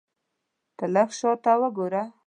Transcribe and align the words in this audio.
ته 0.77 0.85
لږ 0.93 1.09
شاته 1.19 1.53
وګوره! 1.61 2.03